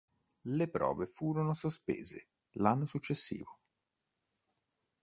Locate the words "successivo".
2.87-3.59